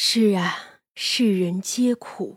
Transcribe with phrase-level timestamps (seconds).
[0.00, 2.36] 是啊，世人皆苦。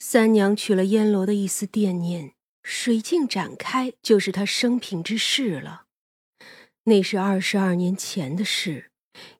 [0.00, 2.34] 三娘取了烟罗的一丝惦念，
[2.64, 5.84] 水镜展开，就是她生平之事了。
[6.82, 8.90] 那是二十二年前的事，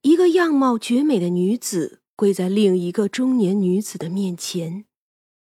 [0.03, 4.85] 一个样貌绝美的女子跪在另一个中年女子的面前，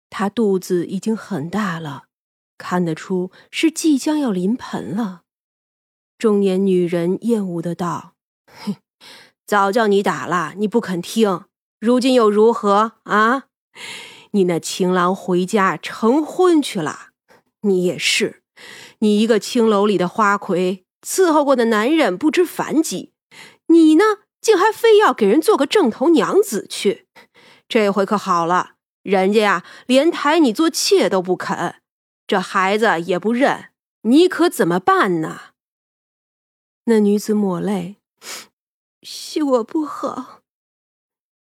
[0.08, 2.04] 她肚子已经很大了，
[2.56, 5.22] 看得出是即将要临盆了。
[6.16, 8.14] 中年女人厌恶的道
[8.46, 8.76] ：“哼，
[9.44, 11.46] 早叫你打了，你不肯听。”
[11.78, 13.44] 如今又如何啊？
[14.30, 17.10] 你那情郎回家成婚去了，
[17.60, 18.42] 你也是，
[19.00, 23.12] 你一个青楼里的花魁，伺候过的男人不知凡几，
[23.66, 24.04] 你呢，
[24.40, 27.06] 竟还非要给人做个正头娘子去？
[27.68, 31.76] 这回可好了，人家呀，连抬你做妾都不肯，
[32.26, 33.70] 这孩子也不认，
[34.02, 35.40] 你可怎么办呢？
[36.84, 37.96] 那女子抹泪，
[39.02, 40.40] 是我不好。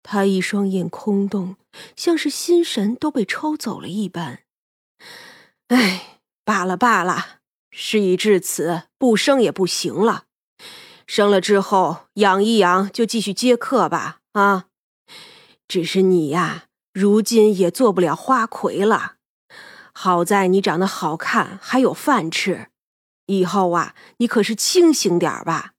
[0.03, 1.55] 他一双眼空洞，
[1.95, 4.39] 像是心神都被抽走了一般。
[5.67, 7.39] 哎，罢了罢了，
[7.69, 10.25] 事已至此，不生也不行了。
[11.05, 14.21] 生了之后养一养，就继续接客吧。
[14.33, 14.65] 啊，
[15.67, 19.17] 只是你呀，如今也做不了花魁了。
[19.93, 22.69] 好在你长得好看，还有饭吃。
[23.27, 25.73] 以后啊，你可是清醒点吧。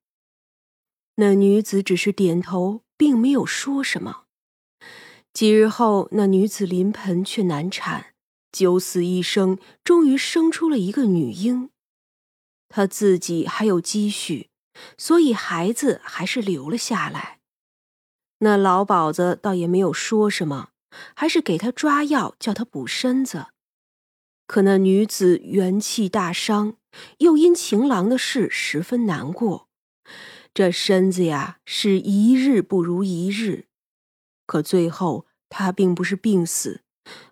[1.16, 2.82] 那女子只是点头。
[3.02, 4.21] 并没有说什么。
[5.32, 8.14] 几日后，那女子临盆却难产，
[8.52, 11.70] 九死一生，终于生出了一个女婴。
[12.68, 14.50] 她自己还有积蓄，
[14.98, 17.38] 所以孩子还是留了下来。
[18.40, 20.68] 那老鸨子倒也没有说什么，
[21.14, 23.46] 还是给她抓药，叫她补身子。
[24.46, 26.76] 可那女子元气大伤，
[27.18, 29.68] 又因情郎的事十分难过。
[30.52, 33.68] 这身子呀，是一日不如一日。
[34.52, 36.82] 可最后，他并不是病死，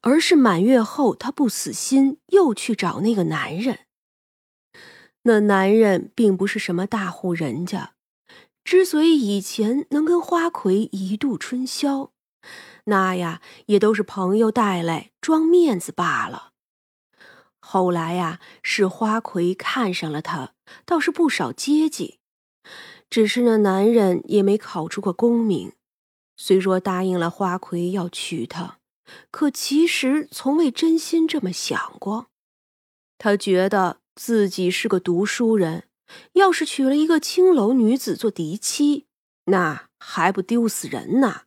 [0.00, 3.80] 而是满月后，他不死心，又去找那个男人。
[5.24, 7.92] 那男人并不是什么大户人家，
[8.64, 12.12] 之所以以前能跟花魁一度春宵，
[12.84, 16.52] 那呀，也都是朋友带来装面子罢了。
[17.58, 20.54] 后来呀，是花魁看上了他，
[20.86, 22.20] 倒是不少接济。
[23.10, 25.74] 只是那男人也没考出个功名，
[26.42, 28.78] 虽说答应了花魁要娶她，
[29.30, 32.28] 可其实从未真心这么想过。
[33.18, 35.84] 他觉得自己是个读书人，
[36.32, 39.04] 要是娶了一个青楼女子做嫡妻，
[39.44, 41.42] 那还不丢死人呢。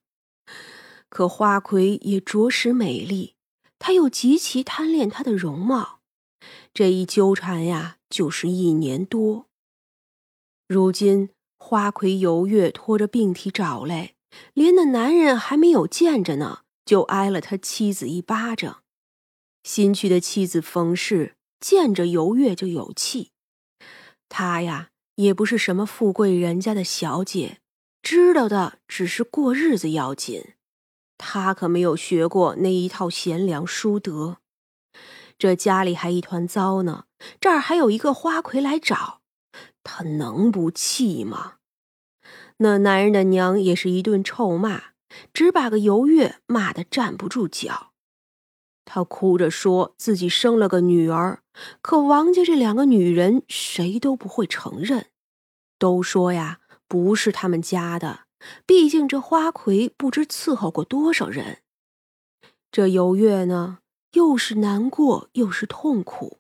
[1.10, 3.34] 可花魁也着实美丽，
[3.80, 6.02] 他又极其贪恋她的容貌，
[6.72, 9.48] 这一纠缠呀，就是一年多。
[10.68, 11.32] 如今。
[11.66, 14.13] 花魁游月拖着病体找来，
[14.54, 18.84] 连那男人还没有见着呢，就挨了他妻子一巴掌。
[19.64, 23.32] 新娶的妻子冯氏见着尤月就有气，
[24.28, 27.60] 她呀也不是什么富贵人家的小姐，
[28.02, 30.56] 知道的只是过日子要紧，
[31.18, 34.38] 她可没有学过那一套贤良淑德。
[35.38, 37.06] 这家里还一团糟呢，
[37.40, 39.22] 这儿还有一个花魁来找。
[39.84, 41.56] 他能不气吗？
[42.58, 44.94] 那男人的娘也是一顿臭骂，
[45.34, 47.92] 只把个尤月骂得站不住脚。
[48.86, 51.42] 他哭着说自己生了个女儿，
[51.82, 55.08] 可王家这两个女人谁都不会承认，
[55.80, 58.22] 都说呀不是他们家的。
[58.66, 61.60] 毕竟这花魁不知伺候过多少人。
[62.72, 63.80] 这尤月呢，
[64.12, 66.40] 又是难过又是痛苦，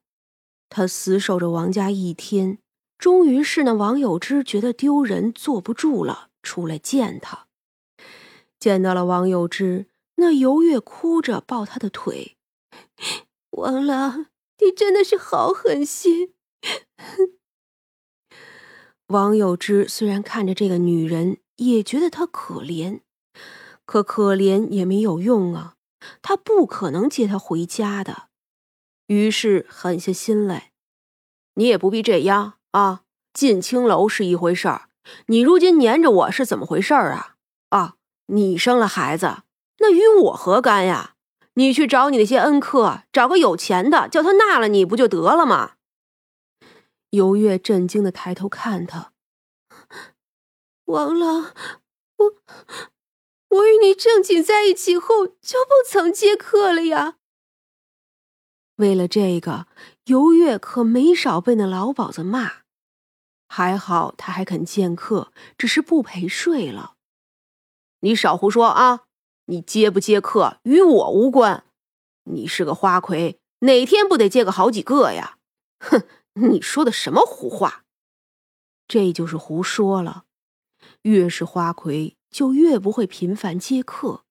[0.68, 2.57] 他死守着王家一天。
[3.03, 7.47] 终于是那王有之觉得丢人，坐不住了，出来见他。
[8.58, 12.38] 见到了王有之，那游月哭着抱他的腿
[13.52, 14.28] ：“王郎，
[14.59, 16.34] 你真的是好狠心。
[19.08, 23.02] ”王有之虽然看着这个女人，也觉得她可怜，
[23.83, 25.75] 可可怜也没有用啊，
[26.22, 28.30] 他不可能接她回家的。
[29.07, 30.72] 于是狠下心来
[31.56, 33.02] ：“你也不必这样。”啊，
[33.34, 34.90] 进青楼是一回事儿，
[35.28, 37.36] 你如今黏着我是怎么回事儿啊？
[37.70, 37.96] 啊，
[38.28, 39.44] 你生了孩子，
[39.80, 41.16] 那与我何干呀？
[41.54, 45.74] 你去找你那些恩客，找个有钱的，叫他纳了你不就得了吗？
[47.12, 49.12] 游月震惊的抬头看他，
[50.86, 51.54] 王郎，
[52.18, 52.36] 我
[53.50, 57.18] 我与你正经在一起后就不曾接客了呀。
[58.78, 59.68] 为了这个，
[60.06, 62.62] 游月可没少被那老鸨子骂。
[63.56, 66.96] 还好他还肯见客，只是不陪睡了。
[68.00, 69.02] 你少胡说啊！
[69.46, 71.64] 你接不接客与我无关。
[72.24, 75.38] 你是个花魁，哪天不得接个好几个呀？
[75.78, 76.02] 哼，
[76.34, 77.84] 你说的什么胡话？
[78.88, 80.24] 这就是胡说了。
[81.04, 84.24] 越是花魁，就越不会频繁接客。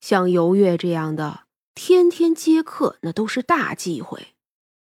[0.00, 1.44] 像尤月这样的，
[1.76, 4.34] 天天接客，那都是大忌讳。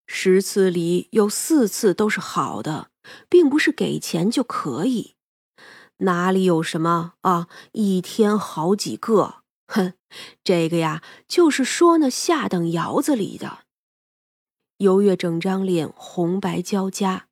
[0.06, 2.90] 十次里有四次都是好的，
[3.28, 5.14] 并不是给钱就可以。
[5.98, 7.48] 哪里有什么啊？
[7.72, 9.42] 一天好几个？
[9.66, 9.94] 哼，
[10.44, 13.64] 这个呀，就是说那下等窑子里的。
[14.78, 17.26] 尤月整张脸红白交加，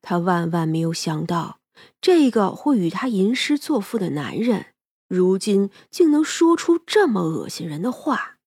[0.00, 1.60] 他万万没有想到，
[2.00, 4.72] 这个会与他吟诗作赋的男人，
[5.06, 8.38] 如今竟能说出这么恶心人的话。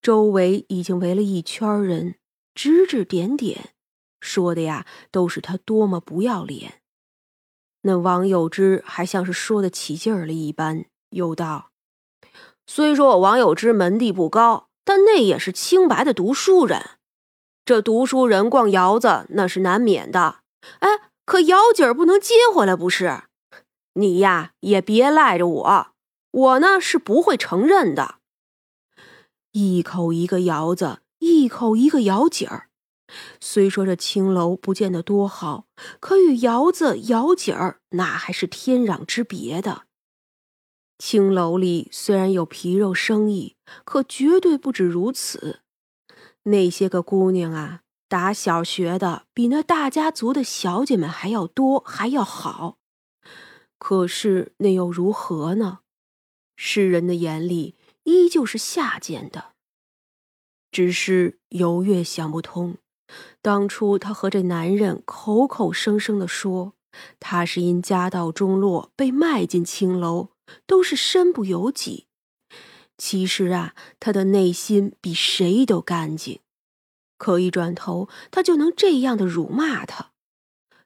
[0.00, 2.14] 周围已经围了一圈人，
[2.54, 3.74] 指指点点，
[4.20, 6.80] 说的呀，都是他多么不要脸。
[7.82, 11.70] 那王有之还像是说得起劲儿了一般，又道
[12.66, 16.90] ：“虽说我王有之门第不高，但那也是清白的读书人。
[17.64, 20.40] 这读书人逛窑子那是难免的。
[20.80, 23.24] 哎，可窑底儿不能接回来，不是？
[23.94, 25.86] 你呀，也别赖着我，
[26.32, 28.16] 我呢是不会承认的。
[29.52, 32.68] 一口一个窑子，一口一个窑井儿。”
[33.40, 35.66] 虽说这青楼不见得多好，
[36.00, 39.84] 可与窑子、窑井儿那还是天壤之别的。
[40.98, 45.60] 青楼里虽然有皮肉生意，可绝对不止如此。
[46.44, 52.78] 那些个姑娘啊，打小学的比那大家族的小姐们还要多，还要好。
[53.78, 55.80] 可是那又如何呢？
[56.56, 59.52] 世人的眼里依旧是下贱的。
[60.72, 62.78] 只是尤月想不通。
[63.42, 66.74] 当初他和这男人口口声声的说，
[67.20, 70.30] 他是因家道中落被卖进青楼，
[70.66, 72.06] 都是身不由己。
[72.98, 76.40] 其实啊，他的内心比谁都干净。
[77.18, 80.12] 可一转头，他就能这样的辱骂他。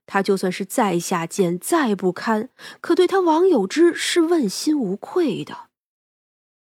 [0.06, 2.50] 他就算是再下贱、再不堪，
[2.80, 5.69] 可对他王有之是问心无愧的。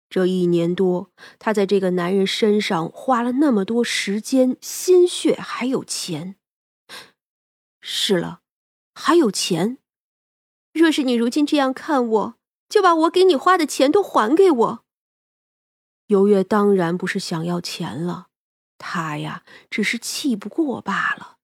[0.09, 6.35] 这一年多，他在这个男人身上花了那么多时间、心血，还有钱。
[7.81, 8.41] 是了，
[8.93, 9.77] 还有钱。
[10.73, 12.35] 若是你如今这样看我，
[12.69, 14.83] 就把我给你花的钱都还给我。
[16.07, 18.27] 尤月当然不是想要钱了，
[18.77, 21.37] 他呀，只是气不过罢了。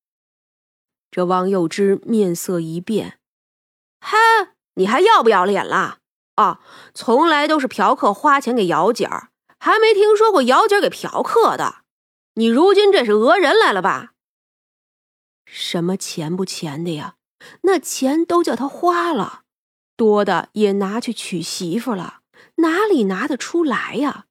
[1.11, 3.19] 这王幼之面色一变
[3.99, 4.17] ：“哈，
[4.75, 5.99] 你还要不要脸了？”
[6.35, 6.59] 啊，
[6.93, 11.83] 从来都是嫖客花钱给姚姐儿，还没听说过姚姐儿给嫖客的。
[12.35, 14.13] 你如今这是讹人来了吧？
[15.45, 17.15] 什么钱不钱的呀？
[17.61, 19.43] 那钱都叫他花了，
[19.95, 22.21] 多的也拿去娶媳妇了，
[22.55, 24.25] 哪里拿得出来呀？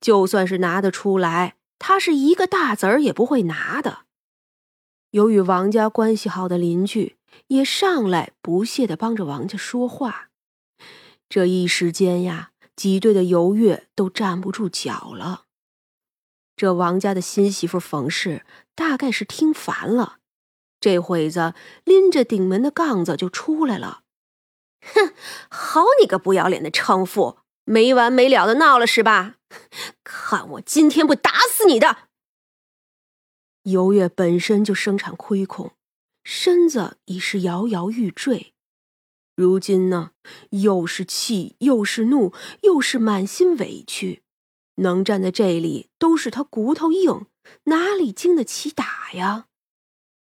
[0.00, 4.06] 就算是拿得出来，他是一个大子儿也不会拿的。
[5.10, 7.18] 由于王家关系好的邻居
[7.48, 10.29] 也上来不屑的帮着王家说话。
[11.30, 15.44] 这一时间呀，挤兑的尤月都站不住脚了。
[16.56, 18.44] 这王家的新媳妇冯氏
[18.74, 20.18] 大概是听烦了，
[20.80, 21.54] 这会子
[21.84, 24.02] 拎着顶门的杠子就出来了。
[24.80, 25.14] 哼，
[25.48, 29.36] 好你个不要脸的娼妇，没完没了的闹了是吧？
[30.02, 32.08] 看我今天不打死你的！
[33.62, 35.76] 尤月本身就生产亏空，
[36.24, 38.52] 身子已是摇摇欲坠。
[39.42, 40.10] 如今呢，
[40.50, 42.32] 又是气，又是怒，
[42.62, 44.22] 又是满心委屈，
[44.76, 47.26] 能站在这里都是他骨头硬，
[47.64, 49.46] 哪里经得起打呀？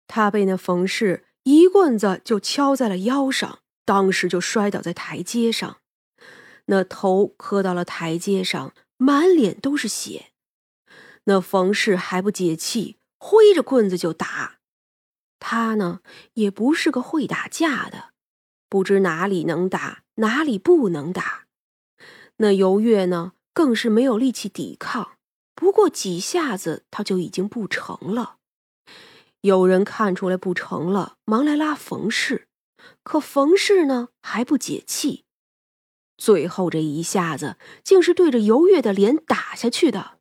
[0.06, 5.78] 他被那冯氏一棍子就敲在了腰上，当时就摔倒在台阶上，
[6.66, 10.32] 那头磕到了台阶上，满脸都是血。
[11.24, 14.58] 那冯氏还不解气，挥着棍子就打。
[15.38, 16.00] 他呢，
[16.34, 18.10] 也不是个会打架的。
[18.70, 21.46] 不知哪里能打，哪里不能打。
[22.36, 25.18] 那尤月呢，更是没有力气抵抗。
[25.54, 28.36] 不过几下子，他就已经不成了。
[29.42, 32.46] 有人看出来不成了，忙来拉冯氏。
[33.02, 35.24] 可冯氏呢，还不解气。
[36.16, 40.18] 最后这一下子，竟是对着尤月的脸打下去的，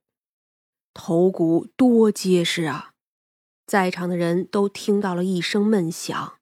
[0.93, 2.93] 头骨多结实啊！
[3.67, 6.38] 在场的人都听到了一声闷响。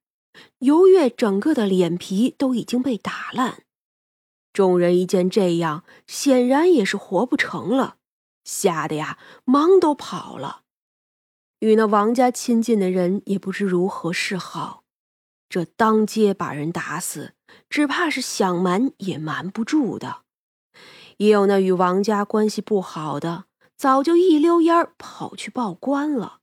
[0.59, 3.63] 尤月整个的脸皮都已经被打烂，
[4.53, 7.97] 众人一见这样，显然也是活不成了，
[8.43, 10.63] 吓得呀，忙都跑了。
[11.59, 14.83] 与那王家亲近的人也不知如何是好，
[15.49, 17.33] 这当街把人打死，
[17.69, 20.23] 只怕是想瞒也瞒不住的。
[21.17, 26.36] 也有那与王家关系不好的，早就一溜烟儿跑去报官了。